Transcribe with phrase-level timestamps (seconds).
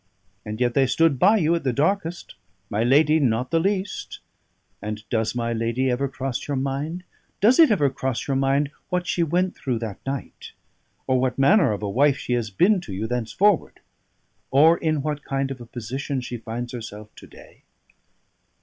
[0.43, 2.33] And yet they stood by you at the darkest;
[2.71, 4.17] my lady not the least.
[4.81, 7.03] And does my lady ever cross your mind?
[7.39, 10.53] Does it ever cross your mind what she went through that night?
[11.05, 13.79] or what manner of a wife she has been to you thenceforward?
[14.49, 17.61] or in what kind of a position she finds herself to day?